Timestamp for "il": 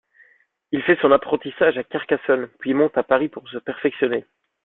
0.71-0.81